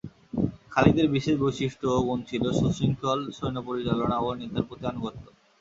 [0.71, 5.23] খালিদের বিশেষ বৈশিষ্ট্য ও গুণ ছিল সু-শৃঙ্খল সৈন্য পরিচালনা ও নেতার প্রতি আনুগত্য।